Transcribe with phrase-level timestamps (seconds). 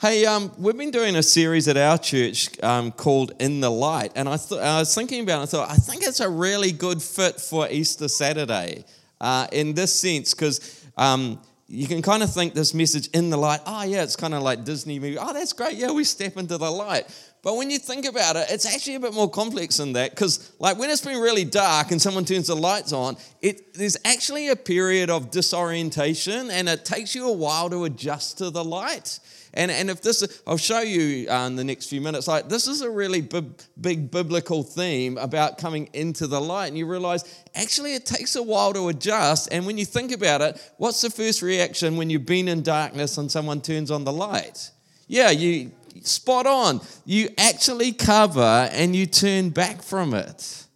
[0.00, 4.12] Hey, um, we've been doing a series at our church um, called In the Light,
[4.14, 5.42] and I, th- I was thinking about it.
[5.42, 8.84] I thought I think it's a really good fit for Easter Saturday
[9.20, 13.36] uh, in this sense because um, you can kind of think this message in the
[13.36, 13.58] light.
[13.66, 15.18] Oh yeah, it's kind of like Disney movie.
[15.18, 15.74] Oh, that's great.
[15.74, 17.06] Yeah, we step into the light.
[17.42, 20.52] But when you think about it, it's actually a bit more complex than that because,
[20.60, 24.48] like, when it's been really dark and someone turns the lights on, it, there's actually
[24.50, 29.18] a period of disorientation and it takes you a while to adjust to the light.
[29.58, 32.68] And, and if this, I'll show you uh, in the next few minutes, like this
[32.68, 36.68] is a really big, big biblical theme about coming into the light.
[36.68, 39.48] And you realize actually it takes a while to adjust.
[39.50, 43.18] And when you think about it, what's the first reaction when you've been in darkness
[43.18, 44.70] and someone turns on the light?
[45.08, 46.80] Yeah, you spot on.
[47.04, 50.66] You actually cover and you turn back from it.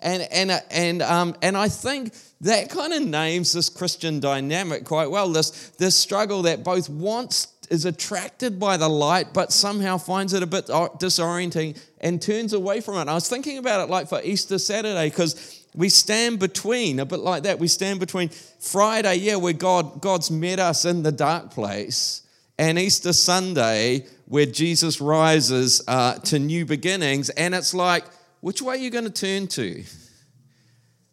[0.00, 5.10] And, and, and, um, and I think that kind of names this Christian dynamic quite
[5.10, 10.34] well this, this struggle that both wants is attracted by the light, but somehow finds
[10.34, 13.08] it a bit disorienting and turns away from it.
[13.08, 17.20] I was thinking about it like for Easter Saturday, because we stand between, a bit
[17.20, 17.58] like that.
[17.58, 22.20] We stand between Friday, yeah, where God, God's met us in the dark place,
[22.58, 27.30] and Easter Sunday, where Jesus rises uh, to new beginnings.
[27.30, 28.04] And it's like,
[28.42, 29.82] which way are you going to turn to?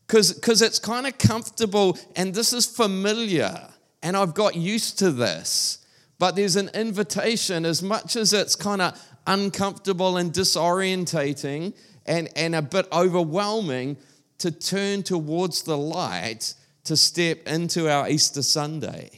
[0.07, 3.69] Because it's kind of comfortable and this is familiar,
[4.03, 5.78] and I've got used to this.
[6.19, 11.73] But there's an invitation, as much as it's kind of uncomfortable and disorientating
[12.05, 13.97] and, and a bit overwhelming,
[14.39, 16.53] to turn towards the light
[16.85, 19.11] to step into our Easter Sunday.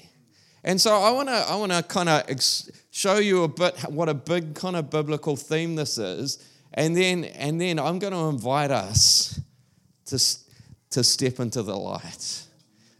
[0.63, 3.79] And so I want to I want to kind of ex- show you a bit
[3.89, 8.13] what a big kind of biblical theme this is, and then and then I'm going
[8.13, 9.39] to invite us
[10.05, 10.19] to
[10.91, 12.43] to step into the light.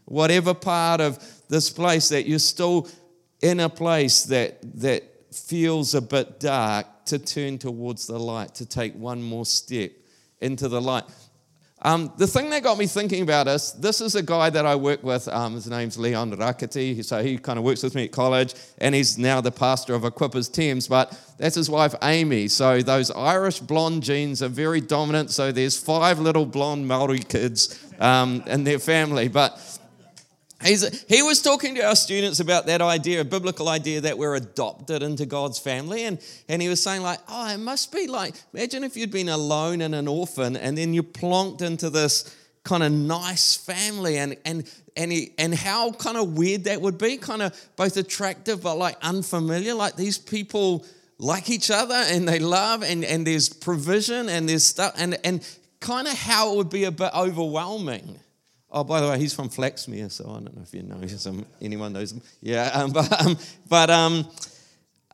[0.06, 2.88] Whatever part of this place that you're still
[3.42, 5.02] in a place that, that
[5.34, 9.90] feels a bit dark to turn towards the light, to take one more step
[10.40, 11.04] into the light.
[11.84, 14.76] Um, the thing that got me thinking about this, this is a guy that I
[14.76, 15.26] work with.
[15.26, 17.04] Um, his name's Leon Rakati.
[17.04, 20.02] So he kind of works with me at college, and he's now the pastor of
[20.02, 20.86] Equippers Thames.
[20.86, 22.46] But that's his wife, Amy.
[22.46, 25.32] So those Irish blonde genes are very dominant.
[25.32, 29.26] So there's five little blonde Maori kids um, in their family.
[29.26, 29.58] But
[30.62, 34.34] He's, he was talking to our students about that idea, a biblical idea that we're
[34.34, 36.04] adopted into God's family.
[36.04, 39.28] And, and he was saying, like, oh, it must be like, imagine if you'd been
[39.28, 44.36] alone and an orphan and then you plonked into this kind of nice family and,
[44.44, 48.62] and, and, he, and how kind of weird that would be, kind of both attractive
[48.62, 49.74] but like unfamiliar.
[49.74, 50.86] Like these people
[51.18, 55.46] like each other and they love and, and there's provision and there's stuff and, and
[55.80, 58.18] kind of how it would be a bit overwhelming.
[58.74, 61.46] Oh, by the way, he's from Flaxmere, so I don't know if you know him.
[61.60, 62.22] Anyone knows him?
[62.40, 63.36] Yeah, um, but um,
[63.68, 64.26] but um,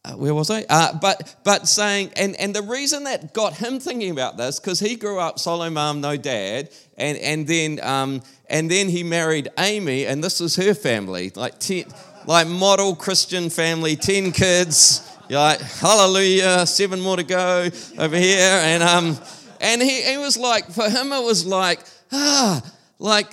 [0.05, 0.65] uh, where was I?
[0.69, 4.79] Uh, but but saying, and and the reason that got him thinking about this because
[4.79, 9.49] he grew up solo mom, no dad, and and then um, and then he married
[9.59, 11.87] Amy, and this was her family, like ten,
[12.27, 15.05] like model Christian family, ten kids.
[15.29, 17.69] You're like, hallelujah, seven more to go
[17.99, 19.19] over here, and um,
[19.61, 21.81] and he, he was like, for him it was like,
[22.13, 22.63] ah,
[23.01, 23.27] like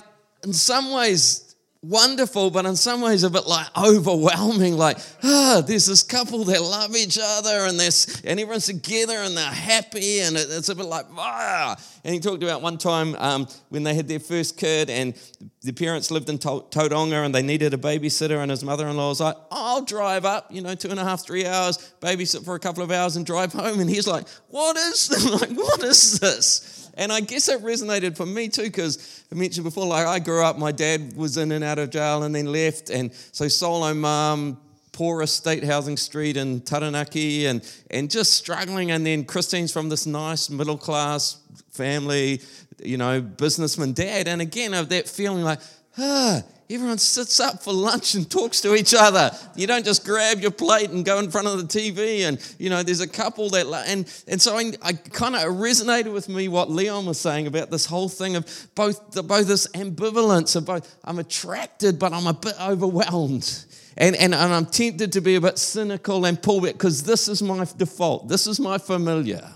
[0.44, 1.46] in some ways
[1.88, 4.76] wonderful, but in some ways a bit like overwhelming.
[4.76, 9.36] Like, ah, there's this couple that love each other and this, and everyone's together and
[9.36, 11.76] they're happy, and it's a bit like, ah.
[12.04, 15.14] And he talked about one time um, when they had their first kid, and
[15.62, 19.36] the parents lived in Tauranga and they needed a babysitter, and his mother-in-law was like,
[19.50, 22.82] I'll drive up, you know, two and a half, three hours, babysit for a couple
[22.82, 23.80] of hours, and drive home.
[23.80, 25.40] And he's like, what is this?
[25.40, 26.75] like, what is this?
[26.96, 30.42] And I guess it resonated for me too, because I mentioned before, like I grew
[30.42, 32.90] up, my dad was in and out of jail and then left.
[32.90, 34.58] And so solo mom,
[34.92, 38.92] poor estate housing street in Taranaki and, and just struggling.
[38.92, 41.38] And then Christine's from this nice middle class
[41.70, 42.40] family,
[42.82, 44.26] you know, businessman dad.
[44.26, 45.60] And again, of that feeling like,
[45.98, 49.30] ah, everyone sits up for lunch and talks to each other.
[49.54, 52.20] You don't just grab your plate and go in front of the TV.
[52.20, 56.12] And, you know, there's a couple that, and, and so I, I kind of resonated
[56.12, 59.66] with me what Leon was saying about this whole thing of both, the, both this
[59.68, 63.64] ambivalence of both, I'm attracted, but I'm a bit overwhelmed.
[63.96, 67.28] And, and, and I'm tempted to be a bit cynical and pull back because this
[67.28, 68.28] is my default.
[68.28, 69.48] This is my familiar.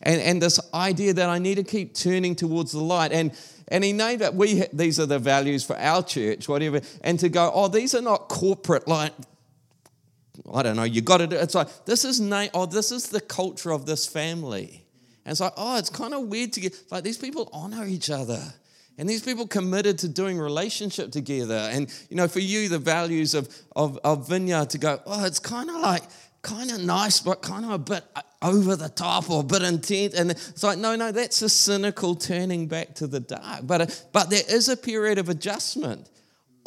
[0.00, 3.12] And, and this idea that I need to keep turning towards the light.
[3.12, 3.32] And,
[3.68, 6.80] and he named that we these are the values for our church, whatever.
[7.02, 9.12] And to go, oh, these are not corporate like
[10.52, 13.20] I don't know, you got do it's like this is na- oh, this is the
[13.20, 14.84] culture of this family.
[15.24, 18.10] And it's like, oh, it's kind of weird to get like these people honor each
[18.10, 18.42] other.
[18.98, 21.68] And these people committed to doing relationship together.
[21.72, 25.38] And you know, for you, the values of, of, of Vineyard to go, oh, it's
[25.38, 26.02] kind of like
[26.42, 29.62] kind of nice, but kind of a bit uh, over the top or a bit
[29.62, 30.14] intense.
[30.14, 33.60] And it's like, no, no, that's a cynical turning back to the dark.
[33.62, 36.10] But, uh, but there is a period of adjustment.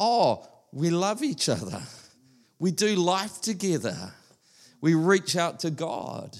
[0.00, 1.82] Oh, we love each other.
[2.58, 4.12] We do life together.
[4.80, 6.36] We reach out to God.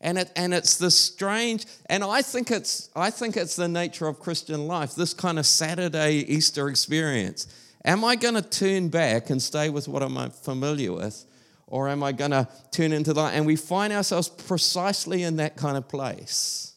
[0.00, 4.06] And, it, and it's the strange, and I think it's, I think it's the nature
[4.06, 7.46] of Christian life, this kind of Saturday Easter experience.
[7.84, 11.26] Am I going to turn back and stay with what I'm familiar with?
[11.70, 13.34] Or am I going to turn into that?
[13.34, 16.74] And we find ourselves precisely in that kind of place.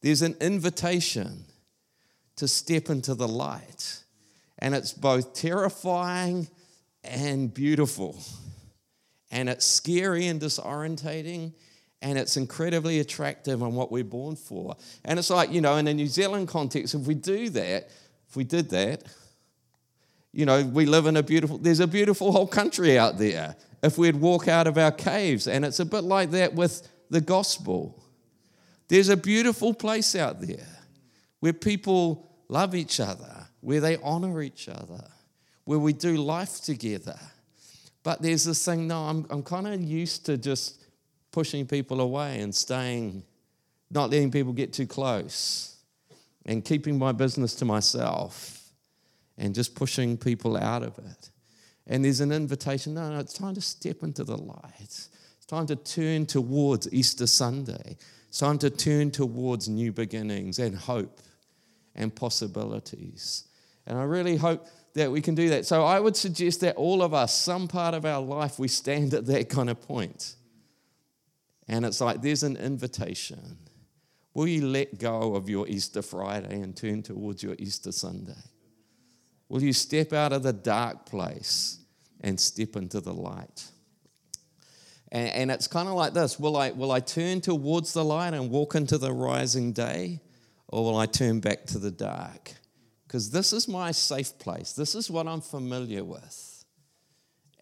[0.00, 1.44] There's an invitation
[2.36, 4.02] to step into the light.
[4.58, 6.48] And it's both terrifying
[7.04, 8.18] and beautiful.
[9.30, 11.52] And it's scary and disorientating
[12.04, 14.76] and it's incredibly attractive on what we're born for.
[15.06, 17.88] And it's like, you know, in a New Zealand context, if we do that,
[18.28, 19.04] if we did that,
[20.34, 23.54] you know, we live in a beautiful, there's a beautiful whole country out there.
[23.82, 27.20] If we'd walk out of our caves, and it's a bit like that with the
[27.20, 28.02] gospel.
[28.88, 30.66] There's a beautiful place out there
[31.38, 35.04] where people love each other, where they honor each other,
[35.64, 37.18] where we do life together.
[38.02, 40.82] But there's this thing, no, I'm, I'm kind of used to just
[41.30, 43.22] pushing people away and staying,
[43.90, 45.76] not letting people get too close,
[46.44, 48.63] and keeping my business to myself,
[49.36, 51.30] and just pushing people out of it.
[51.86, 54.80] And there's an invitation no, no, it's time to step into the light.
[54.80, 57.96] It's time to turn towards Easter Sunday.
[58.28, 61.20] It's time to turn towards new beginnings and hope
[61.94, 63.44] and possibilities.
[63.86, 65.66] And I really hope that we can do that.
[65.66, 69.12] So I would suggest that all of us, some part of our life, we stand
[69.12, 70.36] at that kind of point.
[71.68, 73.58] And it's like there's an invitation.
[74.32, 78.32] Will you let go of your Easter Friday and turn towards your Easter Sunday?
[79.48, 81.78] Will you step out of the dark place
[82.20, 83.64] and step into the light?
[85.12, 88.34] And, and it's kind of like this will I, will I turn towards the light
[88.34, 90.20] and walk into the rising day,
[90.68, 92.52] or will I turn back to the dark?
[93.06, 96.64] Because this is my safe place, this is what I'm familiar with.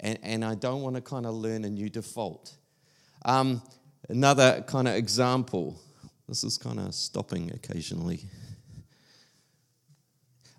[0.01, 2.57] And, and I don't want to kind of learn a new default.
[3.25, 3.63] Um,
[4.09, 5.81] Another kind of example.
[6.29, 8.25] This is kind of stopping occasionally.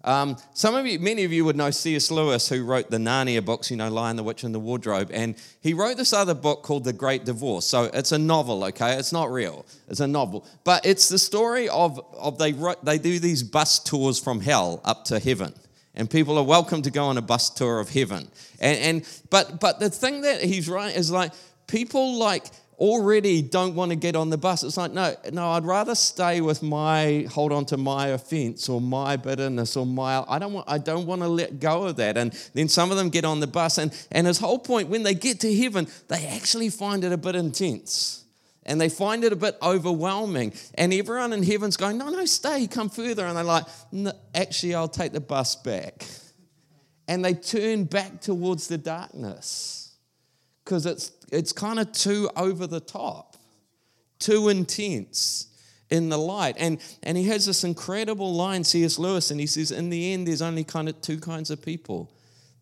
[0.04, 2.12] Um, some of you, many of you would know C.S.
[2.12, 5.10] Lewis, who wrote the Narnia books, you know, Lion, the Witch, and the Wardrobe.
[5.14, 7.66] And he wrote this other book called The Great Divorce.
[7.66, 8.96] So it's a novel, okay?
[8.96, 9.66] It's not real.
[9.88, 10.46] It's a novel.
[10.64, 12.54] But it's the story of, of they,
[12.84, 15.54] they do these bus tours from hell up to heaven.
[15.96, 18.28] And people are welcome to go on a bus tour of heaven.
[18.60, 21.32] And, and but, but the thing that he's right is like,
[21.68, 22.46] people like
[22.84, 24.62] already don't want to get on the bus.
[24.62, 28.82] It's like, no, no, I'd rather stay with my, hold on to my offense or
[28.82, 32.18] my bitterness or my, I don't want, I don't want to let go of that.
[32.18, 33.78] And then some of them get on the bus.
[33.78, 37.18] And, and his whole point, when they get to heaven, they actually find it a
[37.18, 38.26] bit intense.
[38.66, 40.54] And they find it a bit overwhelming.
[40.76, 43.26] And everyone in heaven's going, no, no, stay, come further.
[43.26, 46.06] And they're like, no, actually, I'll take the bus back.
[47.08, 49.83] And they turn back towards the darkness
[50.64, 53.38] because it's it's kind of too over the top,
[54.20, 55.48] too intense
[55.90, 56.56] in the light.
[56.58, 58.98] And, and he has this incredible line, C.S.
[58.98, 62.12] Lewis, and he says, In the end, there's only kind of two kinds of people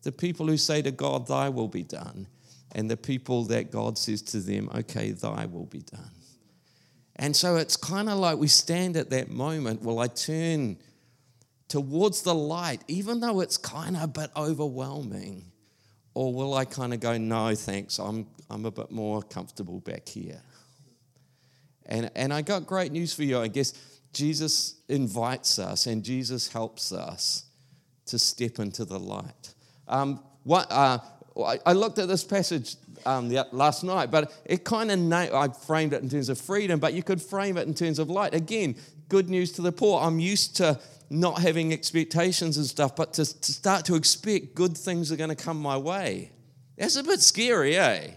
[0.02, 2.26] the people who say to God, Thy will be done,
[2.72, 6.10] and the people that God says to them, Okay, Thy will be done.
[7.16, 9.82] And so it's kind of like we stand at that moment.
[9.82, 10.78] Will I turn
[11.68, 15.51] towards the light, even though it's kind of a bit overwhelming?
[16.14, 20.08] Or will I kind of go, no, thanks, I'm, I'm a bit more comfortable back
[20.08, 20.42] here?
[21.86, 23.40] And, and I got great news for you.
[23.40, 23.72] I guess
[24.12, 27.44] Jesus invites us and Jesus helps us
[28.06, 29.54] to step into the light.
[29.88, 30.98] Um, what, uh,
[31.64, 32.76] I looked at this passage
[33.06, 36.78] um, last night, but it kind of, na- I framed it in terms of freedom,
[36.78, 38.34] but you could frame it in terms of light.
[38.34, 38.76] Again,
[39.12, 40.00] good news to the poor.
[40.00, 44.74] I'm used to not having expectations and stuff, but to, to start to expect good
[44.74, 46.32] things are going to come my way.
[46.78, 48.12] That's a bit scary, eh?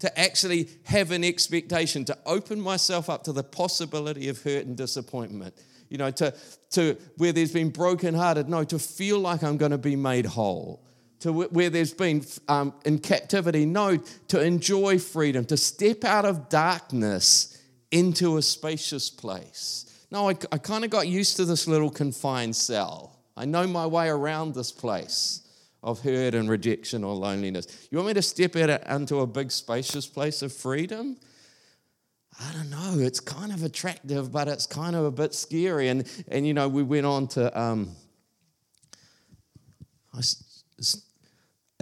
[0.00, 4.76] To actually have an expectation, to open myself up to the possibility of hurt and
[4.76, 5.54] disappointment.
[5.88, 6.34] You know, to,
[6.70, 10.84] to where there's been brokenhearted, no, to feel like I'm going to be made whole.
[11.20, 16.48] To where there's been um, in captivity, no, to enjoy freedom, to step out of
[16.48, 17.56] darkness
[17.92, 22.54] into a spacious place no, I, I kind of got used to this little confined
[22.54, 23.18] cell.
[23.34, 25.40] I know my way around this place
[25.82, 27.88] of hurt and rejection or loneliness.
[27.90, 31.16] You want me to step out into a big, spacious place of freedom?
[32.38, 33.02] I don't know.
[33.02, 35.88] It's kind of attractive, but it's kind of a bit scary.
[35.88, 37.96] And, and you know, we went on to um,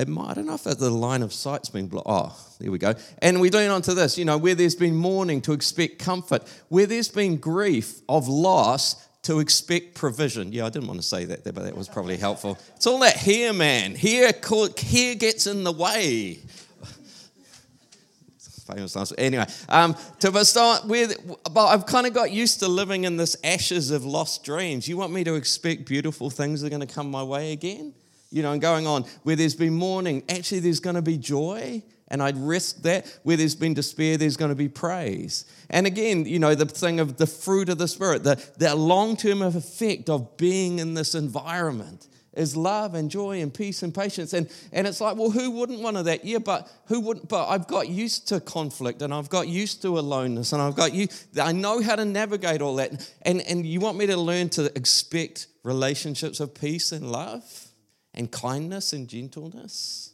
[0.00, 2.06] it might, I don't know if the line of sight's been blocked.
[2.08, 2.94] Oh, there we go.
[3.18, 6.42] And we lean on to this, you know, where there's been mourning to expect comfort,
[6.70, 10.52] where there's been grief of loss to expect provision.
[10.52, 12.58] Yeah, I didn't want to say that, but that was probably helpful.
[12.76, 13.94] It's all that here, man.
[13.94, 14.32] Here,
[14.78, 16.38] here gets in the way.
[18.74, 19.12] Famous last.
[19.18, 21.20] Anyway, um, to start with,
[21.52, 24.88] but I've kind of got used to living in this ashes of lost dreams.
[24.88, 27.92] You want me to expect beautiful things are going to come my way again?
[28.30, 31.82] You know, and going on where there's been mourning, actually there's going to be joy
[32.10, 33.06] and I'd risk that.
[33.22, 35.44] Where there's been despair, there's going to be praise.
[35.70, 39.16] And again, you know, the thing of the fruit of the Spirit, the, the long
[39.16, 44.32] term effect of being in this environment is love and joy and peace and patience.
[44.32, 46.24] And, and it's like, well, who wouldn't want that?
[46.24, 47.28] Yeah, but who wouldn't?
[47.28, 50.92] But I've got used to conflict and I've got used to aloneness and I've got
[50.94, 51.08] you,
[51.40, 53.12] I know how to navigate all that.
[53.22, 57.69] And, and you want me to learn to expect relationships of peace and love
[58.14, 60.12] and kindness and gentleness?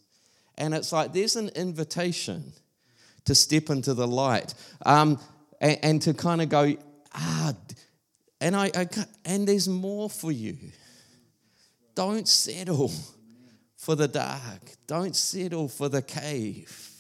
[0.59, 2.53] And it's like there's an invitation
[3.25, 5.19] to step into the light um,
[5.61, 6.77] and, and, to kind of go,
[7.15, 7.53] ah,
[8.41, 8.89] and, I, I,
[9.25, 10.57] and there's more for you.
[11.95, 12.93] Don't settle
[13.77, 16.93] for the dark, don't settle for the cave.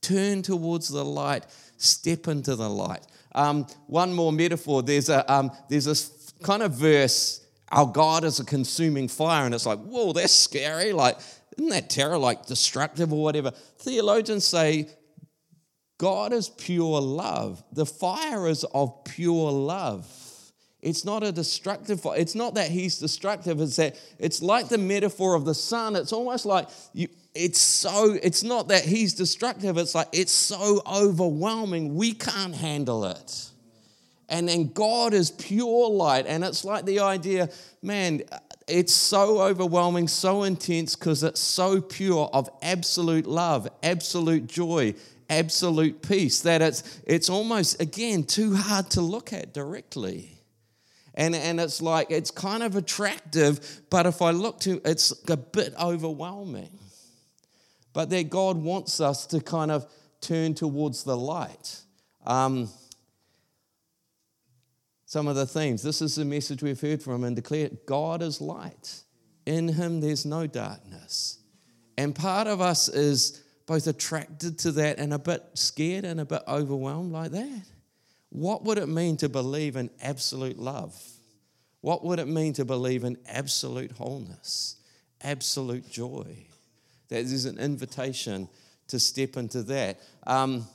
[0.00, 1.44] Turn towards the light,
[1.76, 3.06] step into the light.
[3.34, 7.39] Um, one more metaphor there's a, um, there's this kind of verse
[7.70, 10.92] our God is a consuming fire, and it's like, whoa, that's scary.
[10.92, 11.18] Like,
[11.56, 13.50] isn't that terror like destructive or whatever?
[13.78, 14.88] Theologians say
[15.98, 17.62] God is pure love.
[17.72, 20.06] The fire is of pure love.
[20.80, 22.18] It's not a destructive fire.
[22.18, 23.60] It's not that he's destructive.
[23.60, 25.94] It's that it's like the metaphor of the sun.
[25.94, 29.76] It's almost like you, it's so, it's not that he's destructive.
[29.76, 31.94] It's like it's so overwhelming.
[31.94, 33.50] We can't handle it.
[34.30, 36.26] And then God is pure light.
[36.26, 37.50] And it's like the idea,
[37.82, 38.22] man,
[38.68, 44.94] it's so overwhelming, so intense because it's so pure of absolute love, absolute joy,
[45.28, 50.38] absolute peace that it's, it's almost, again, too hard to look at directly.
[51.14, 55.36] And, and it's like, it's kind of attractive, but if I look to it's a
[55.36, 56.78] bit overwhelming.
[57.92, 61.80] But that God wants us to kind of turn towards the light.
[62.24, 62.68] Um,
[65.10, 65.82] some of the themes.
[65.82, 69.02] This is the message we've heard from and declared God is light.
[69.44, 71.40] In him there's no darkness.
[71.98, 76.24] And part of us is both attracted to that and a bit scared and a
[76.24, 77.62] bit overwhelmed like that.
[78.28, 80.94] What would it mean to believe in absolute love?
[81.80, 84.76] What would it mean to believe in absolute wholeness,
[85.22, 86.46] absolute joy?
[87.08, 88.48] That is an invitation
[88.86, 89.98] to step into that.
[90.24, 90.68] Um,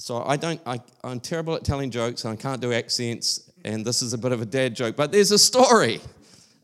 [0.00, 3.84] so I don't, I, I'm terrible at telling jokes and I can't do accents, and
[3.84, 6.00] this is a bit of a dad joke, but there's a story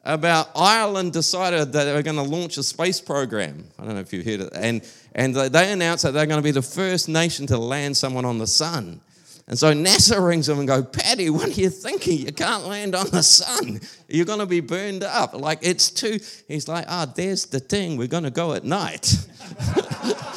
[0.05, 3.67] about Ireland decided that they were going to launch a space program.
[3.79, 4.53] I don't know if you've heard it.
[4.55, 8.25] And, and they announced that they're going to be the first nation to land someone
[8.25, 9.03] on the sun.
[9.49, 12.19] And so NASA rings them and go, Paddy, what are you thinking?
[12.19, 13.81] You can't land on the sun.
[14.09, 15.35] You're going to be burned up.
[15.35, 16.19] Like it's too.
[16.49, 17.97] He's like, ah, oh, there's the thing.
[17.97, 19.15] We're going to go at night.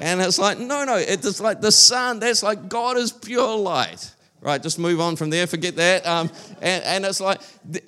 [0.00, 2.20] And it's like, no, no, it's like the sun.
[2.20, 4.12] That's like God is pure light.
[4.40, 6.06] Right, just move on from there, forget that.
[6.06, 7.40] Um, and, and it's like,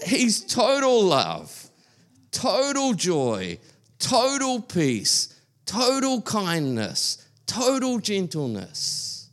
[0.05, 1.71] He's total love,
[2.33, 3.59] total joy,
[3.99, 5.35] total peace,
[5.67, 9.29] total kindness, total gentleness.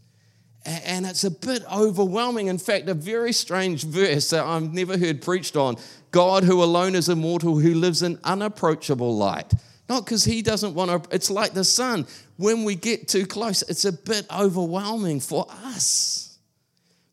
[0.65, 2.47] And it's a bit overwhelming.
[2.47, 5.77] In fact, a very strange verse that I've never heard preached on
[6.11, 9.53] God, who alone is immortal, who lives in unapproachable light.
[9.87, 12.07] Not because he doesn't want to, it's like the sun.
[12.37, 16.37] When we get too close, it's a bit overwhelming for us.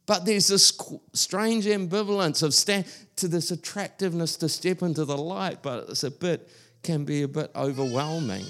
[0.07, 0.79] But there's this
[1.13, 2.87] strange ambivalence of stand
[3.17, 6.51] to this attractiveness to step into the light, but it's a bit,
[6.83, 8.45] can be a bit overwhelming.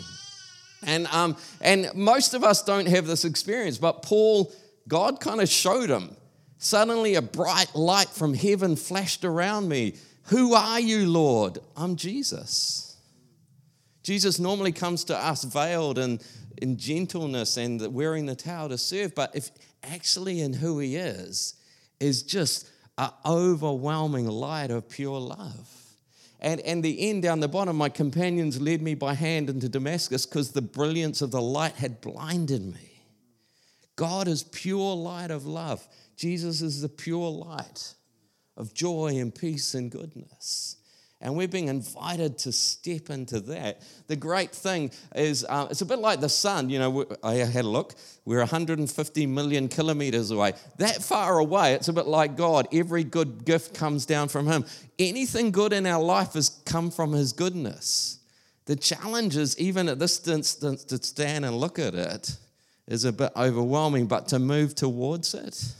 [0.85, 4.53] And, um, and most of us don't have this experience, but Paul,
[4.89, 6.17] God kind of showed him.
[6.59, 9.95] Suddenly, a bright light from heaven flashed around me.
[10.27, 11.59] Who are you, Lord?
[11.77, 12.97] I'm Jesus.
[14.03, 16.21] Jesus normally comes to us veiled in,
[16.63, 19.51] in gentleness and wearing the towel to serve, but if
[19.83, 21.55] actually in who he is,
[21.99, 25.69] is just an overwhelming light of pure love.
[26.41, 30.25] And, and the end down the bottom, my companions led me by hand into Damascus
[30.25, 33.03] because the brilliance of the light had blinded me.
[33.97, 35.87] God is pure light of love.
[36.17, 37.95] Jesus is the pure light
[38.57, 40.77] of joy and peace and goodness
[41.23, 43.81] and we're being invited to step into that.
[44.09, 46.69] The great thing is, uh, it's a bit like the sun.
[46.69, 47.95] You know, I had a look.
[48.25, 50.55] We're 150 million kilometers away.
[50.79, 52.67] That far away, it's a bit like God.
[52.73, 54.65] Every good gift comes down from Him.
[54.99, 58.19] Anything good in our life has come from His goodness.
[58.65, 62.37] The challenge is, even at this distance, to stand and look at it
[62.89, 65.73] is a bit overwhelming, but to move towards it.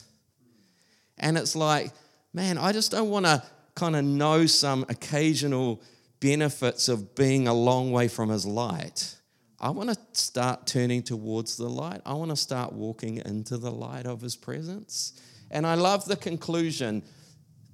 [1.19, 1.91] And it's like,
[2.33, 3.43] man, I just don't want to
[3.75, 5.83] kind of know some occasional
[6.21, 9.17] benefits of being a long way from his light.
[9.61, 12.01] I want to start turning towards the light.
[12.05, 15.21] I want to start walking into the light of his presence.
[15.51, 17.03] And I love the conclusion.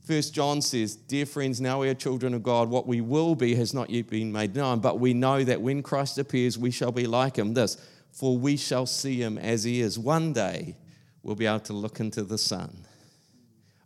[0.06, 2.68] First John says, Dear friends, now we are children of God.
[2.68, 5.82] What we will be has not yet been made known, but we know that when
[5.82, 7.54] Christ appears, we shall be like him.
[7.54, 7.76] This,
[8.12, 9.98] for we shall see him as he is.
[9.98, 10.76] One day,
[11.22, 12.86] we'll be able to look into the sun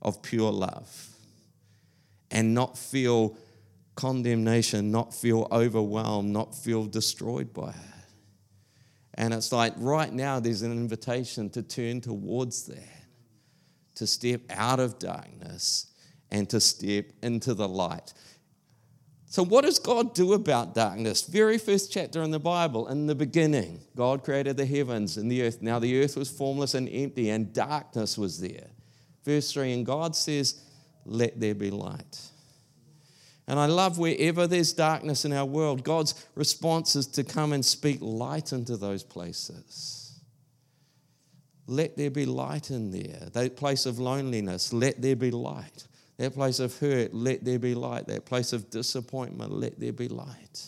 [0.00, 1.11] of pure love
[2.32, 3.36] and not feel
[3.94, 7.76] condemnation, not feel overwhelmed, not feel destroyed by it.
[9.14, 13.04] And it's like right now there's an invitation to turn towards that,
[13.96, 15.92] to step out of darkness
[16.30, 18.14] and to step into the light.
[19.26, 21.22] So, what does God do about darkness?
[21.22, 25.42] Very first chapter in the Bible, in the beginning, God created the heavens and the
[25.42, 25.62] earth.
[25.62, 28.68] Now, the earth was formless and empty, and darkness was there.
[29.24, 30.62] Verse 3 And God says,
[31.04, 32.20] Let there be light.
[33.48, 37.64] And I love wherever there's darkness in our world, God's response is to come and
[37.64, 40.20] speak light into those places.
[41.66, 43.28] Let there be light in there.
[43.32, 45.86] That place of loneliness, let there be light.
[46.18, 48.06] That place of hurt, let there be light.
[48.06, 50.66] That place of disappointment, let there be light.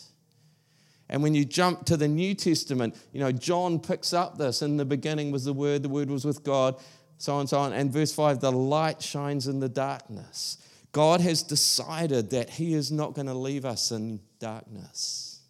[1.07, 4.61] And when you jump to the New Testament, you know, John picks up this.
[4.61, 6.75] In the beginning was the Word, the Word was with God,
[7.17, 7.73] so on and so on.
[7.73, 10.57] And verse 5 the light shines in the darkness.
[10.91, 15.41] God has decided that He is not going to leave us in darkness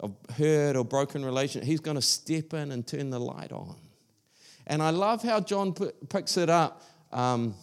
[0.00, 1.62] of hurt or broken relation.
[1.62, 3.76] He's going to step in and turn the light on.
[4.66, 6.82] And I love how John picks it up.
[7.12, 7.54] Um,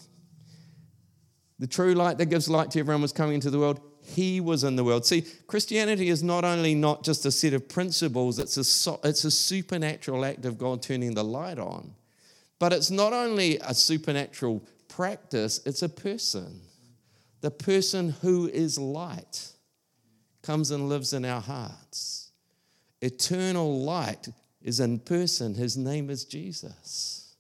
[1.60, 3.82] the true light that gives light to everyone was coming into the world.
[4.04, 5.06] He was in the world.
[5.06, 9.32] See, Christianity is not only not just a set of principles, it's a, it's a
[9.32, 11.94] supernatural act of God turning the light on.
[12.60, 16.62] But it's not only a supernatural practice, it's a person.
[17.41, 19.52] The person who is light
[20.41, 22.32] comes and lives in our hearts.
[23.02, 24.28] Eternal light
[24.62, 25.54] is in person.
[25.54, 27.36] His name is Jesus.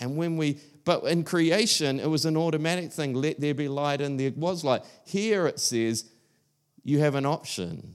[0.00, 4.00] And when we, but in creation, it was an automatic thing let there be light,
[4.00, 4.82] and there was light.
[5.04, 6.10] Here it says,
[6.82, 7.94] you have an option.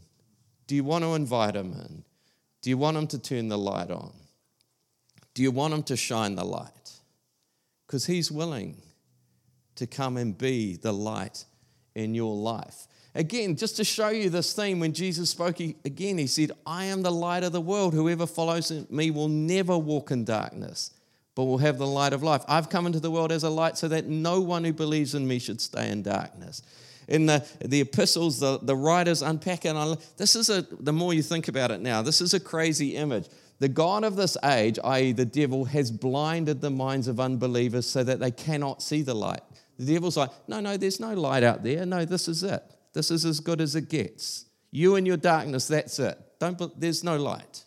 [0.67, 2.03] Do you want to invite him in?
[2.61, 4.13] Do you want him to turn the light on?
[5.37, 6.93] Do you want him to shine the light?
[7.85, 8.81] Because he's willing
[9.75, 11.45] to come and be the light
[11.93, 12.87] in your life.
[13.13, 17.03] Again, just to show you this theme, when Jesus spoke again, he said, I am
[17.03, 17.93] the light of the world.
[17.93, 20.89] Whoever follows me will never walk in darkness,
[21.35, 22.43] but will have the light of life.
[22.47, 25.27] I've come into the world as a light so that no one who believes in
[25.27, 26.63] me should stay in darkness.
[27.07, 29.99] In the, the epistles, the, the writers unpack it.
[30.17, 33.27] This is a, the more you think about it now, this is a crazy image.
[33.59, 38.03] The God of this age, i.e., the devil, has blinded the minds of unbelievers so
[38.03, 39.41] that they cannot see the light.
[39.79, 41.85] The devil's like, no, no, there's no light out there.
[41.85, 42.63] No, this is it.
[42.93, 44.45] This is as good as it gets.
[44.71, 46.17] You and your darkness, that's it.
[46.39, 47.63] Don't, there's no light.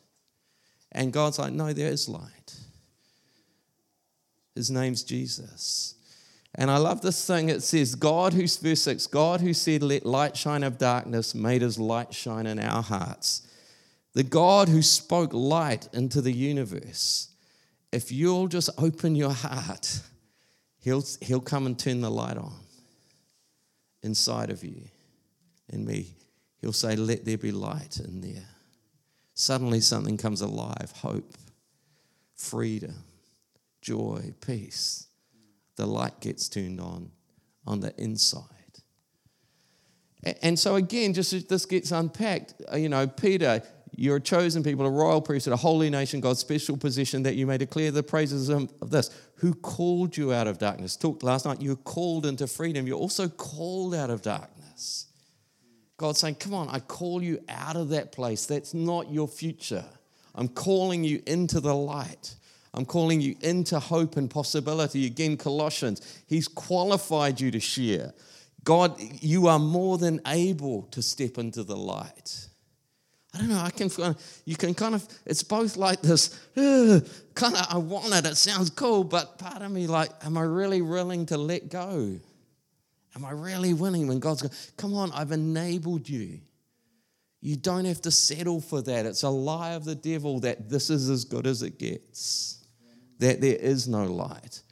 [0.93, 2.55] And God's like, no, there is light.
[4.55, 5.95] His name's Jesus.
[6.55, 7.49] And I love this thing.
[7.49, 11.63] It says, God who's, verse 6, God who said, let light shine of darkness, made
[11.63, 13.47] his light shine in our hearts.
[14.13, 17.29] The God who spoke light into the universe.
[17.93, 20.01] If you'll just open your heart,
[20.81, 22.55] He'll, he'll come and turn the light on
[24.03, 24.83] inside of you
[25.71, 26.15] and me.
[26.61, 28.49] He'll say, Let there be light in there.
[29.35, 31.37] Suddenly something comes alive hope,
[32.35, 33.05] freedom,
[33.83, 35.07] joy, peace.
[35.77, 37.11] The light gets turned on
[37.67, 38.45] on the inside.
[40.43, 43.63] And so, again, just this gets unpacked, uh, you know, Peter,
[43.95, 47.47] you're a chosen people, a royal priesthood, a holy nation, God's special position that you
[47.47, 49.11] may declare the praises of this.
[49.37, 50.97] Who called you out of darkness?
[50.97, 52.87] Talked last night, you were called into freedom.
[52.87, 55.07] You're also called out of darkness.
[55.97, 58.47] God's saying, Come on, I call you out of that place.
[58.47, 59.85] That's not your future.
[60.35, 62.37] I'm calling you into the light.
[62.73, 65.07] I'm calling you into hope and possibility.
[65.07, 68.15] Again, Colossians, He's qualified you to share.
[68.63, 72.47] God, you are more than able to step into the light.
[73.33, 77.67] I don't know, I can, you can kind of, it's both like this, kind of,
[77.71, 81.27] I want it, it sounds cool, but part of me, like, am I really willing
[81.27, 82.19] to let go?
[83.15, 86.41] Am I really willing when God's going, come on, I've enabled you.
[87.41, 89.07] You don't have to settle for that.
[89.07, 92.65] It's a lie of the devil that this is as good as it gets,
[93.19, 94.63] that there is no light.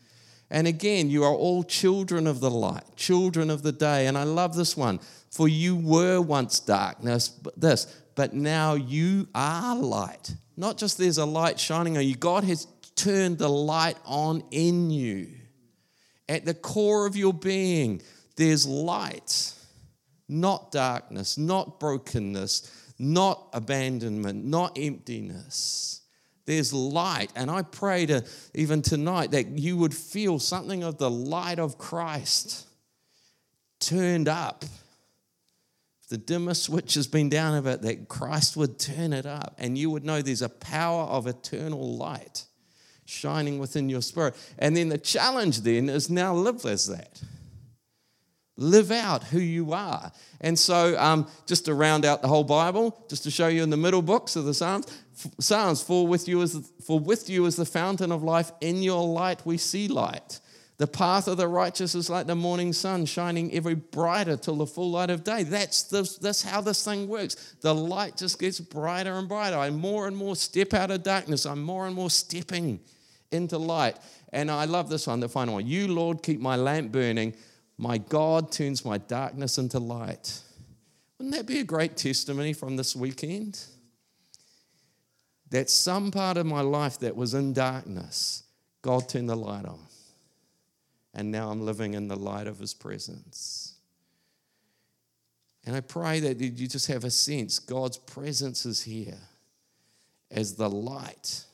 [0.51, 4.07] And again, you are all children of the light, children of the day.
[4.07, 5.01] And I love this one.
[5.31, 10.35] For you were once darkness, but this, but now you are light.
[10.57, 14.91] Not just there's a light shining on you, God has turned the light on in
[14.91, 15.29] you.
[16.29, 18.03] At the core of your being,
[18.37, 19.53] there's light,
[20.29, 25.98] not darkness, not brokenness, not abandonment, not emptiness.
[26.49, 27.31] There's light.
[27.37, 31.77] And I pray to even tonight that you would feel something of the light of
[31.77, 32.67] Christ
[33.81, 34.65] turned up.
[36.09, 39.77] The dimmer switch has been down a bit, that Christ would turn it up and
[39.77, 42.47] you would know there's a power of eternal light
[43.05, 44.35] shining within your spirit.
[44.59, 47.23] And then the challenge then is now live as that.
[48.57, 50.11] Live out who you are.
[50.41, 53.71] And so, um, just to round out the whole Bible, just to show you in
[53.71, 54.87] the middle books of the Psalms,
[55.41, 58.53] Psalms, for with you is for with you is the fountain of life.
[58.61, 60.41] In your light we see light.
[60.79, 64.67] The path of the righteous is like the morning sun, shining ever brighter till the
[64.67, 65.43] full light of day.
[65.43, 67.57] That's, the, that's how this thing works.
[67.63, 69.57] The light just gets brighter and brighter.
[69.57, 71.47] I more and more step out of darkness.
[71.47, 72.79] I'm more and more stepping
[73.33, 73.99] into light.
[74.33, 75.67] And I love this one, the final one.
[75.67, 77.35] You, Lord, keep my lamp burning.
[77.77, 80.41] My God turns my darkness into light.
[81.19, 83.61] Wouldn't that be a great testimony from this weekend?
[85.51, 88.45] That some part of my life that was in darkness,
[88.83, 89.89] God turned the light on
[91.19, 93.75] and now I'm living in the light of His presence.
[95.67, 99.19] And I pray that you just have a sense God's presence is here
[100.31, 101.45] as the light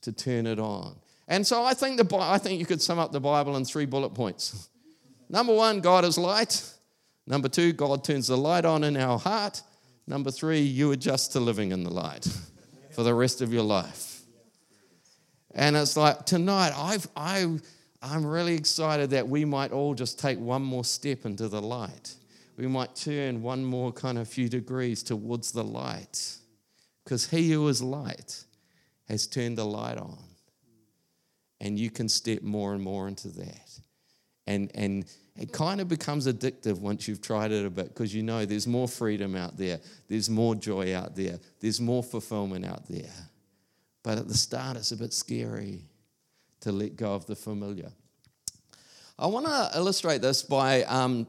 [0.00, 0.96] to turn it on.
[1.28, 3.86] And so I think, the, I think you could sum up the Bible in three
[3.86, 4.68] bullet points.
[5.28, 6.68] Number one, God is light.
[7.28, 9.62] Number two, God turns the light on in our heart.
[10.06, 12.26] Number three, you adjust to living in the light
[12.98, 14.22] for the rest of your life.
[15.54, 17.46] And it's like tonight, I've, I
[18.02, 22.16] I'm really excited that we might all just take one more step into the light.
[22.56, 26.38] We might turn one more kind of few degrees towards the light.
[27.04, 28.42] Because he who is light
[29.06, 30.18] has turned the light on.
[31.60, 33.78] And you can step more and more into that.
[34.48, 35.04] And, and
[35.38, 38.66] it kind of becomes addictive once you've tried it a bit because you know there's
[38.66, 43.12] more freedom out there, there's more joy out there, there's more fulfillment out there.
[44.02, 45.84] But at the start, it's a bit scary
[46.60, 47.90] to let go of the familiar.
[49.18, 51.26] I want to illustrate this by um,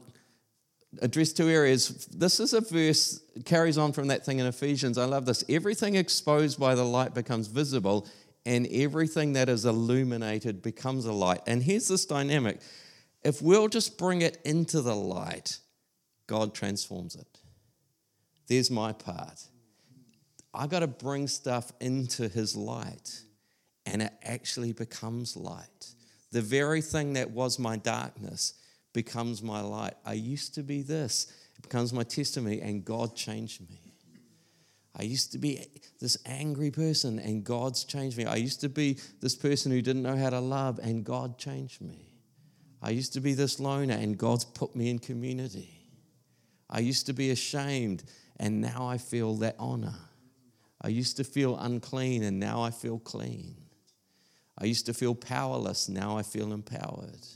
[1.00, 2.06] address two areas.
[2.06, 4.98] This is a verse carries on from that thing in Ephesians.
[4.98, 5.44] I love this.
[5.48, 8.08] Everything exposed by the light becomes visible,
[8.44, 11.40] and everything that is illuminated becomes a light.
[11.46, 12.60] And here's this dynamic:
[13.22, 15.58] if we'll just bring it into the light,
[16.26, 17.38] God transforms it.
[18.46, 19.42] There's my part.
[20.52, 23.22] I got to bring stuff into His light
[23.86, 25.94] and it actually becomes light.
[26.32, 28.54] The very thing that was my darkness
[28.92, 29.94] becomes my light.
[30.04, 33.94] I used to be this, it becomes my testimony, and God changed me.
[34.96, 35.66] I used to be
[36.00, 38.26] this angry person, and God's changed me.
[38.26, 41.80] I used to be this person who didn't know how to love, and God changed
[41.80, 42.09] me.
[42.82, 45.80] I used to be this loner, and God's put me in community.
[46.68, 48.04] I used to be ashamed,
[48.38, 49.96] and now I feel that honor.
[50.80, 53.56] I used to feel unclean, and now I feel clean.
[54.56, 57.26] I used to feel powerless, now I feel empowered.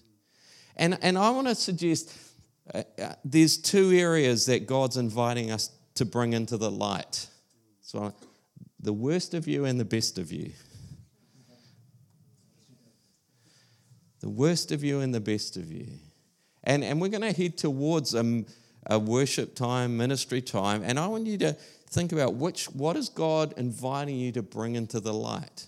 [0.76, 2.16] And, and I want to suggest
[2.72, 7.26] uh, uh, there's two areas that God's inviting us to bring into the light.
[7.83, 8.14] So,
[8.80, 10.52] the worst of you and the best of you.
[14.24, 15.87] The worst of you and the best of you.
[16.62, 18.46] And, and we're going to head towards a,
[18.87, 20.82] a worship time, ministry time.
[20.82, 21.52] And I want you to
[21.90, 25.66] think about which, what is God inviting you to bring into the light?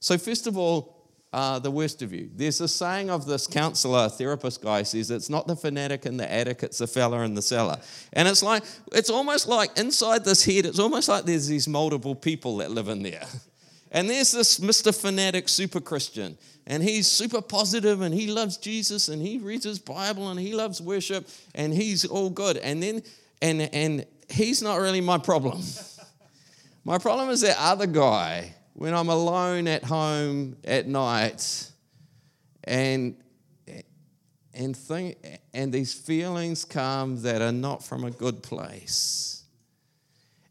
[0.00, 2.30] So, first of all, uh, the worst of you.
[2.34, 6.32] There's a saying of this counselor, therapist guy says, it's not the fanatic in the
[6.32, 7.78] attic, it's the fella in the cellar.
[8.14, 12.14] And it's like, it's almost like inside this head, it's almost like there's these multiple
[12.14, 13.26] people that live in there.
[13.92, 14.98] And there's this Mr.
[14.98, 19.78] Fanatic super Christian, and he's super positive, and he loves Jesus, and he reads his
[19.78, 22.56] Bible, and he loves worship, and he's all good.
[22.56, 23.02] And then,
[23.42, 25.60] and, and he's not really my problem.
[26.84, 31.70] my problem is that other guy when I'm alone at home at night
[32.64, 33.16] and
[34.54, 35.16] and think
[35.54, 39.44] and these feelings come that are not from a good place.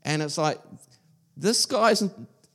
[0.04, 0.60] And it's like
[1.38, 2.04] this guy's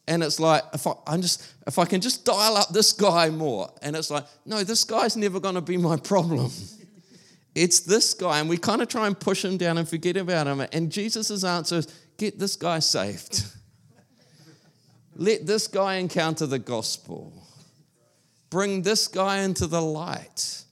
[0.09, 3.31] and it's like if I, I'm just if I can just dial up this guy
[3.31, 6.51] more, and it's like no, this guy's never going to be my problem.
[7.55, 10.47] it's this guy, and we kind of try and push him down and forget about
[10.47, 10.64] him.
[10.73, 13.45] And Jesus' answer is, "Get this guy saved."
[15.19, 17.33] Let this guy encounter the gospel.
[18.51, 20.62] Bring this guy into the light.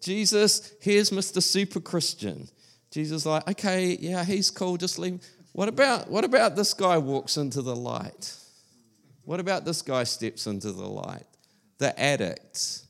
[0.00, 1.40] Jesus, here's Mr.
[1.40, 2.48] Super Christian.
[2.90, 5.24] Jesus like, okay, yeah, he's cool, just leave.
[5.52, 8.34] What about what about this guy walks into the light?
[9.24, 11.26] What about this guy steps into the light?
[11.78, 12.82] The addict,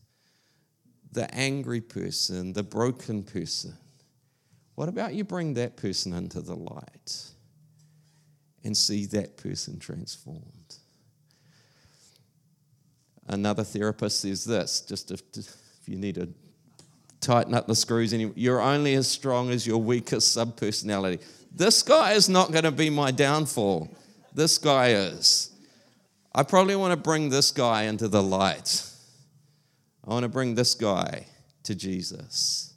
[1.12, 3.74] the angry person, the broken person.
[4.74, 7.30] What about you bring that person into the light
[8.64, 10.76] and see that person transformed?
[13.28, 15.54] Another therapist says this, just if, if
[15.86, 16.28] you need to
[17.20, 21.22] tighten up the screws, you're only as strong as your weakest subpersonality.
[21.54, 23.94] This guy is not going to be my downfall.
[24.34, 25.51] This guy is.
[26.34, 28.86] I probably want to bring this guy into the light.
[30.06, 31.26] I want to bring this guy
[31.64, 32.74] to Jesus.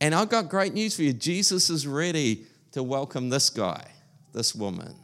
[0.00, 1.12] And I've got great news for you.
[1.12, 3.84] Jesus is ready to welcome this guy,
[4.32, 4.94] this woman.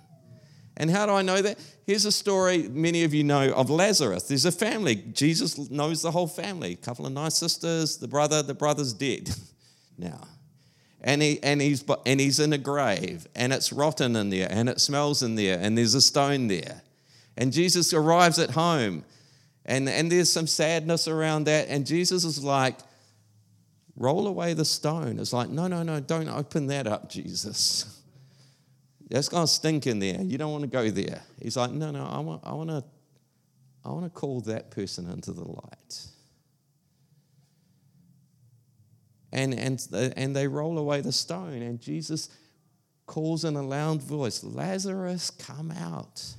[0.77, 1.59] And how do I know that?
[1.87, 4.25] Here's a story many of you know of Lazarus.
[4.25, 4.95] There's a family.
[4.95, 6.73] Jesus knows the whole family.
[6.73, 9.31] A couple of nice sisters, the brother, the brother's dead
[9.99, 10.27] now.
[11.03, 14.69] And, he, and, he's, and he's in a grave, and it's rotten in there, and
[14.69, 16.83] it smells in there, and there's a stone there.
[17.41, 19.03] And Jesus arrives at home,
[19.65, 21.69] and, and there's some sadness around that.
[21.69, 22.77] And Jesus is like,
[23.97, 25.19] roll away the stone.
[25.19, 28.03] It's like, no, no, no, don't open that up, Jesus.
[29.11, 30.21] That's going to stink in there.
[30.21, 31.23] You don't want to go there.
[31.41, 32.85] He's like, no, no, I want, I want to,
[33.87, 36.07] I want to call that person into the light.
[39.33, 42.29] And, and, and they roll away the stone, and Jesus
[43.07, 46.35] calls in a loud voice, Lazarus, come out.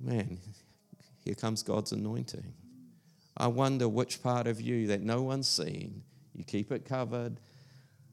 [0.00, 0.38] Man,
[1.24, 2.54] here comes God's anointing.
[3.36, 6.02] I wonder which part of you that no one's seen,
[6.34, 7.38] you keep it covered,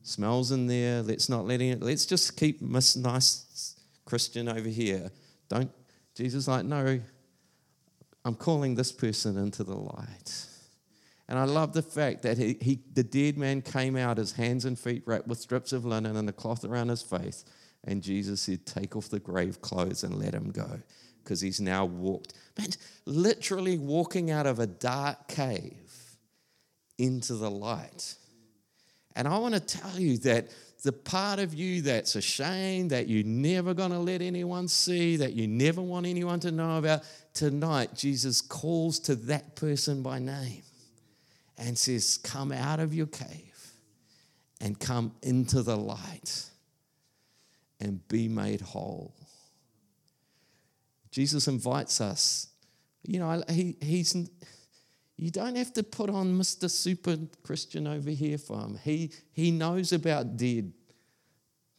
[0.04, 5.12] smells in there, let's not letting it, let's just keep Nice Christian over here.
[5.50, 5.72] Don't,
[6.16, 7.00] Jesus like, no,
[8.26, 10.46] I'm calling this person into the light.
[11.30, 14.66] And I love the fact that he, he, the dead man came out, his hands
[14.66, 17.44] and feet wrapped with strips of linen and a cloth around his face.
[17.84, 20.82] And Jesus said, Take off the grave clothes and let him go
[21.28, 22.70] because he's now walked, man,
[23.06, 26.16] literally walking out of a dark cave
[26.98, 28.16] into the light.
[29.14, 30.48] And I want to tell you that
[30.84, 35.34] the part of you that's ashamed, that you're never going to let anyone see, that
[35.34, 37.02] you never want anyone to know about,
[37.34, 40.64] tonight Jesus calls to that person by name
[41.58, 43.72] and says, Come out of your cave
[44.62, 46.46] and come into the light
[47.82, 49.17] and be made whole.
[51.18, 52.48] Jesus invites us.
[53.02, 54.16] You know, he, he's,
[55.16, 56.70] you don't have to put on Mr.
[56.70, 58.78] Super Christian over here for him.
[58.84, 60.72] He, he knows about dead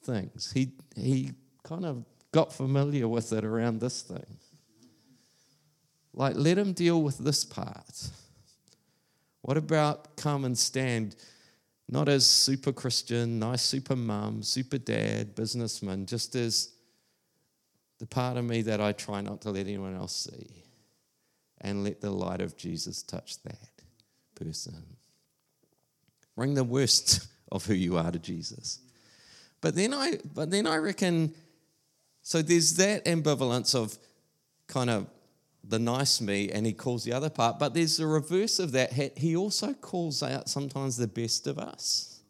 [0.02, 0.50] things.
[0.50, 1.30] He, he
[1.62, 4.26] kind of got familiar with it around this thing.
[6.12, 8.10] Like, let him deal with this part.
[9.42, 11.14] What about come and stand,
[11.88, 16.72] not as super Christian, nice super mum, super dad, businessman, just as
[17.98, 20.64] the part of me that I try not to let anyone else see,
[21.60, 23.68] and let the light of Jesus touch that
[24.34, 24.82] person.
[26.36, 28.80] Bring the worst of who you are to Jesus.
[29.60, 31.34] But then I, but then I reckon,
[32.22, 33.98] so there's that ambivalence of
[34.68, 35.06] kind of
[35.64, 37.58] the nice me, and he calls the other part.
[37.58, 38.92] But there's the reverse of that.
[38.92, 42.20] He also calls out sometimes the best of us.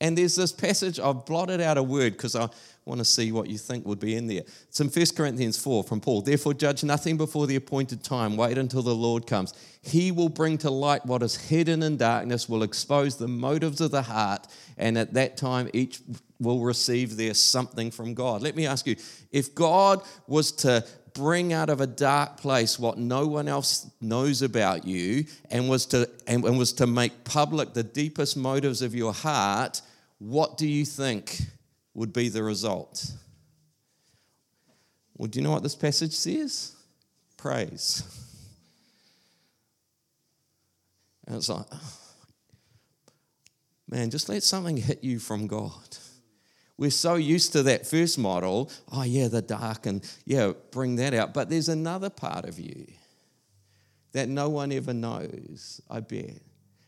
[0.00, 2.48] And there's this passage, I've blotted out a word because I
[2.84, 4.42] want to see what you think would be in there.
[4.68, 6.22] It's in 1 Corinthians 4 from Paul.
[6.22, 8.36] Therefore, judge nothing before the appointed time.
[8.36, 9.54] Wait until the Lord comes.
[9.82, 13.92] He will bring to light what is hidden in darkness, will expose the motives of
[13.92, 16.00] the heart, and at that time, each
[16.40, 18.42] will receive their something from God.
[18.42, 18.96] Let me ask you
[19.30, 24.42] if God was to bring out of a dark place what no one else knows
[24.42, 28.94] about you and was to and, and was to make public the deepest motives of
[28.94, 29.82] your heart
[30.18, 31.42] what do you think
[31.94, 33.12] would be the result?
[35.16, 36.74] Well, do you know what this passage says?
[37.36, 38.02] Praise.
[41.26, 41.66] And it's like,
[43.88, 45.96] man, just let something hit you from God.
[46.76, 48.70] We're so used to that first model.
[48.90, 51.32] Oh, yeah, the dark, and yeah, bring that out.
[51.34, 52.86] But there's another part of you
[54.12, 56.40] that no one ever knows, I bet.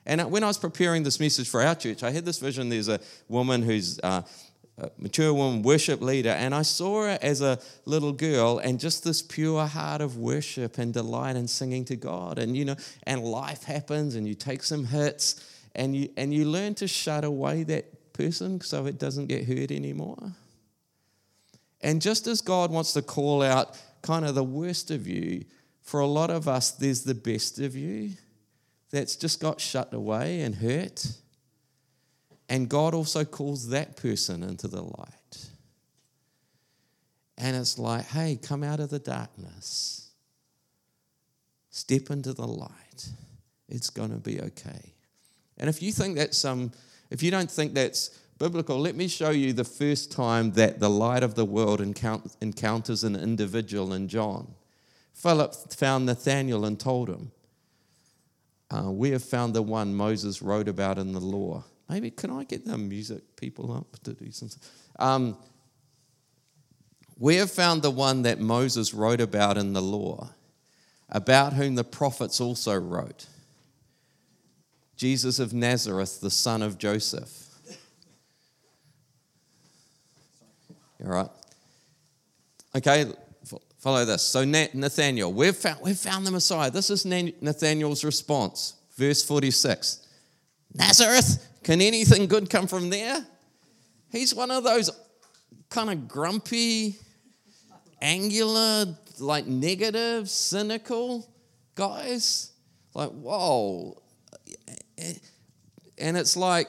[0.06, 2.68] And when I was preparing this message for our church, I had this vision.
[2.68, 4.22] There's a woman who's uh,
[4.98, 9.22] mature woman, worship leader, and I saw her as a little girl and just this
[9.22, 12.38] pure heart of worship and delight in singing to God.
[12.38, 16.44] And you know, and life happens, and you take some hits, and you and you
[16.44, 20.32] learn to shut away that person so it doesn't get hurt anymore.
[21.80, 25.44] And just as God wants to call out kind of the worst of you,
[25.82, 28.12] for a lot of us, there's the best of you
[28.90, 31.06] that's just got shut away and hurt.
[32.48, 35.48] And God also calls that person into the light.
[37.36, 40.10] And it's like, hey, come out of the darkness,
[41.70, 43.08] step into the light.
[43.68, 44.92] It's going to be okay.
[45.58, 46.72] And if you think that's some,
[47.10, 50.90] if you don't think that's biblical, let me show you the first time that the
[50.90, 54.54] light of the world encounters an individual in John.
[55.12, 57.30] Philip found Nathanael and told him,
[58.70, 61.64] uh, We have found the one Moses wrote about in the law.
[61.88, 64.48] Maybe, can I get the music people up to do some?
[64.98, 65.36] Um,
[67.18, 70.30] we have found the one that Moses wrote about in the law,
[71.08, 73.26] about whom the prophets also wrote
[74.96, 77.48] Jesus of Nazareth, the son of Joseph.
[81.04, 81.28] All right.
[82.76, 83.12] Okay,
[83.78, 84.22] follow this.
[84.22, 86.70] So Nathaniel, we've found, we've found the Messiah.
[86.70, 88.74] This is Nathaniel's response.
[88.96, 90.03] Verse 46.
[90.74, 93.24] Nazareth, can anything good come from there?
[94.10, 94.90] He's one of those
[95.70, 96.96] kind of grumpy,
[98.00, 98.86] angular,
[99.18, 101.28] like negative, cynical
[101.74, 102.52] guys.
[102.94, 104.00] Like, whoa.
[105.98, 106.68] And it's like,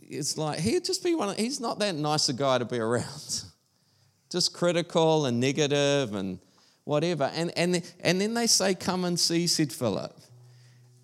[0.00, 2.78] it's like he'd just be one of, he's not that nice a guy to be
[2.78, 3.44] around.
[4.30, 6.38] just critical and negative and
[6.84, 7.30] whatever.
[7.34, 10.19] And, and, and then they say, Come and see, said Philip.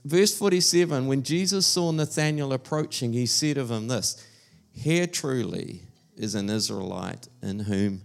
[0.06, 4.24] Verse 47 When Jesus saw Nathanael approaching, he said of him this
[4.72, 5.82] Here truly
[6.16, 8.02] is an Israelite in whom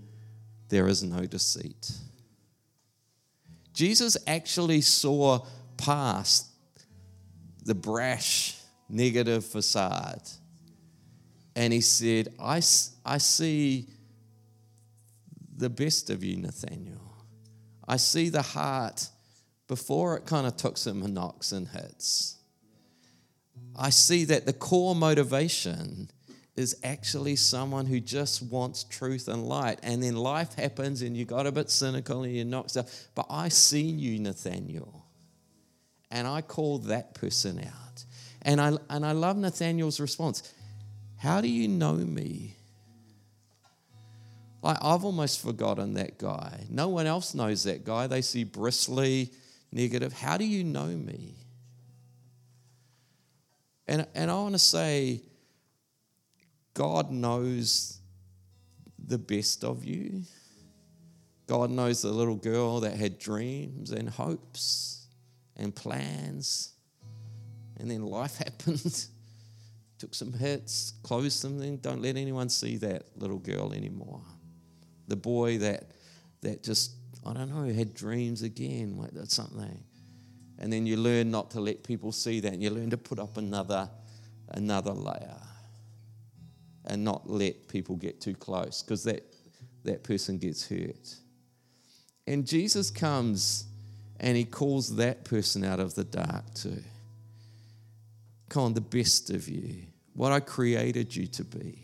[0.70, 1.92] there is no deceit.
[3.74, 5.46] Jesus actually saw
[5.78, 6.48] past
[7.64, 8.58] the brash,
[8.90, 10.28] negative facade.
[11.56, 12.62] And he said, I,
[13.06, 13.88] I see
[15.56, 17.16] the best of you, Nathaniel.
[17.88, 19.08] I see the heart
[19.72, 22.36] before it kind of took some knocks and hits.
[23.74, 26.10] I see that the core motivation
[26.58, 29.80] is actually someone who just wants truth and light.
[29.82, 33.08] And then life happens and you got a bit cynical and you knock stuff.
[33.16, 35.06] But I see you, Nathaniel.
[36.12, 38.04] And I call that person out.
[38.42, 40.54] And I, and I love Nathaniel's response.
[41.16, 42.56] How do you know me?
[44.62, 46.66] Like, I've almost forgotten that guy.
[46.70, 48.08] No one else knows that guy.
[48.08, 49.32] They see bristly,
[49.72, 50.14] negative.
[50.14, 51.36] How do you know me?
[53.88, 55.22] And, and I want to say,
[56.74, 58.00] God knows
[58.98, 60.22] the best of you.
[61.48, 65.08] God knows the little girl that had dreams and hopes
[65.58, 66.74] and plans.
[67.78, 69.08] And then life happened.
[69.98, 71.78] Took some hits, closed something.
[71.78, 74.22] Don't let anyone see that little girl anymore
[75.12, 75.92] the boy that
[76.40, 76.94] that just
[77.26, 78.98] I don't know had dreams again.
[78.98, 79.84] Like that's something,
[80.60, 83.20] and then you learn not to let people see that, and you learn to put
[83.20, 83.90] up another
[84.50, 85.42] another layer,
[86.86, 89.24] and not let people get too close because that
[89.84, 91.16] that person gets hurt.
[92.28, 93.66] And Jesus comes
[94.20, 96.84] and he calls that person out of the dark too.
[98.50, 101.80] Come on, the best of you, what I created you to be.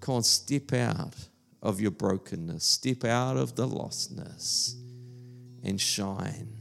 [0.00, 1.14] Come on, step out
[1.62, 2.64] of your brokenness.
[2.64, 4.74] Step out of the lostness
[5.62, 6.58] and shine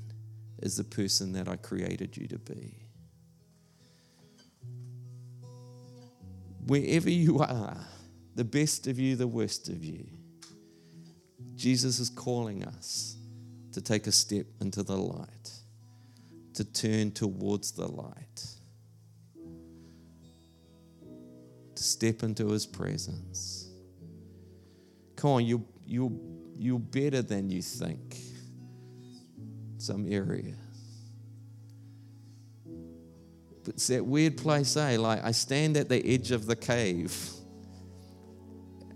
[0.61, 2.77] as the person that I created you to be.
[6.67, 7.77] Wherever you are,
[8.35, 10.05] the best of you, the worst of you,
[11.55, 13.17] Jesus is calling us
[13.73, 15.51] to take a step into the light,
[16.53, 18.45] to turn towards the light,
[21.75, 23.60] to step into his presence
[25.21, 26.19] Come on, you, you,
[26.57, 28.17] you're better than you think.
[29.77, 30.55] Some area.
[33.63, 34.97] But it's that weird place, eh?
[34.97, 37.15] Like I stand at the edge of the cave.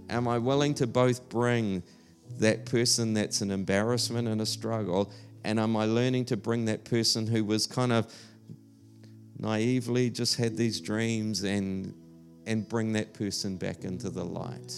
[0.10, 1.84] Am I willing to both bring
[2.40, 5.14] that person that's an embarrassment and a struggle?
[5.44, 8.12] And am I learning to bring that person who was kind of
[9.38, 11.94] naively just had these dreams and
[12.48, 14.74] and bring that person back into the light?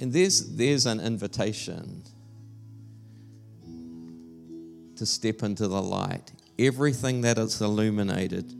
[0.00, 2.02] And there's, there's an invitation
[4.96, 6.32] to step into the light.
[6.58, 8.52] Everything that is illuminated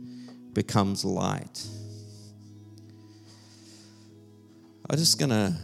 [0.53, 1.65] becomes light.
[4.89, 5.55] I'm just going to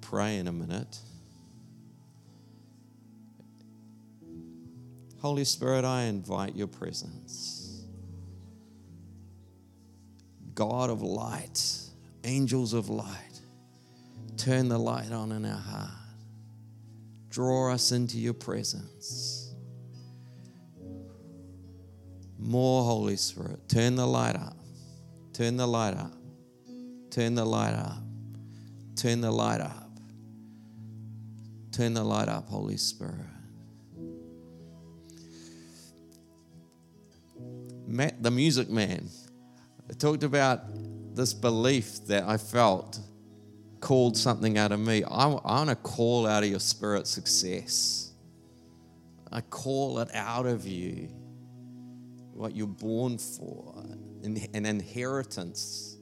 [0.00, 0.98] pray in a minute.
[5.20, 7.59] Holy Spirit, I invite your presence.
[10.60, 11.62] God of light,
[12.22, 13.30] angels of light
[14.36, 15.90] turn the light on in our heart.
[17.30, 19.54] Draw us into your presence.
[22.38, 23.68] More Holy Spirit.
[23.68, 24.56] Turn the light up.
[25.32, 26.12] Turn the light up.
[27.10, 28.02] Turn the light up.
[28.96, 29.90] Turn the light up.
[31.72, 33.14] Turn the light up, Holy Spirit.
[37.86, 39.08] Matt, the music man,
[39.92, 40.62] talked about
[41.14, 43.00] this belief that I felt
[43.80, 45.02] called something out of me.
[45.04, 48.12] I, I want to call out of your spirit success.
[49.32, 51.08] I call it out of you
[52.32, 53.74] what you're born for
[54.22, 54.36] an
[54.66, 55.96] inheritance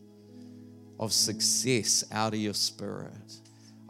[0.99, 3.41] of success out of your spirit.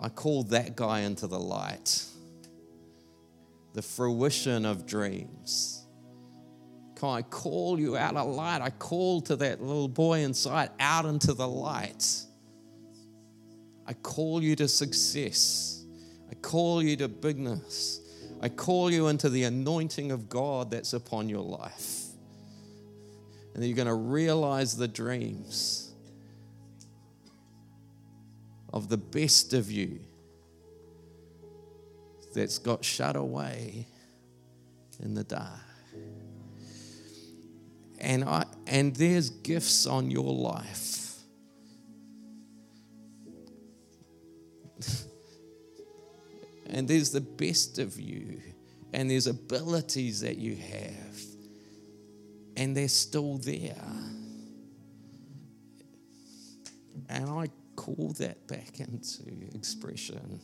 [0.00, 2.04] I call that guy into the light,
[3.74, 5.77] the fruition of dreams.
[7.04, 8.60] I call you out of light?
[8.60, 12.24] I call to that little boy inside out into the light.
[13.86, 15.84] I call you to success.
[16.30, 18.00] I call you to bigness.
[18.40, 22.04] I call you into the anointing of God that's upon your life.
[23.54, 25.92] And you're going to realize the dreams
[28.72, 30.00] of the best of you
[32.34, 33.86] that's got shut away
[35.00, 35.67] in the dark.
[38.00, 41.16] And, I, and there's gifts on your life.
[46.66, 48.40] and there's the best of you,
[48.92, 51.20] and there's abilities that you have,
[52.56, 53.74] and they're still there.
[57.08, 59.22] And I call that back into
[59.54, 60.40] expression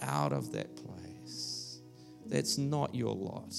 [0.00, 1.80] out of that place.
[2.26, 3.54] That's not your lot.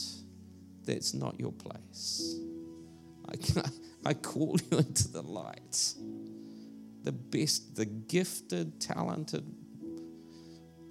[0.86, 2.36] That's not your place.
[3.30, 3.62] I,
[4.10, 5.94] I call you into the light.
[7.04, 9.46] The best, the gifted, talented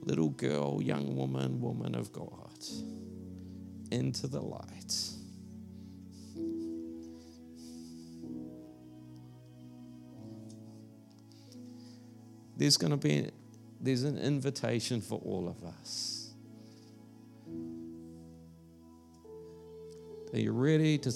[0.04, 2.28] little girl, young woman, woman of God
[3.90, 5.12] into the light.
[12.62, 13.28] there's going to be
[13.80, 16.21] there's an invitation for all of us.
[20.32, 21.12] Are you ready to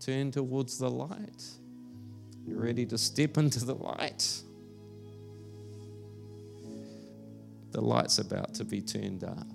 [0.00, 1.44] turn towards the light?
[2.44, 4.42] You ready to step into the light?
[7.70, 9.46] The light's about to be turned up.